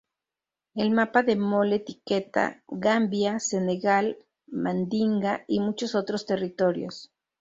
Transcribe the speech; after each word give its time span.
El 0.85 0.89
mapa 0.99 1.21
de 1.27 1.35
Moll 1.41 1.73
etiqueta 1.77 2.45
Gambia, 2.71 3.39
Senegal, 3.39 4.17
Mandinga, 4.51 5.43
y 5.47 5.59
muchos 5.59 5.93
otros 5.93 6.25
territorios. 6.25 7.11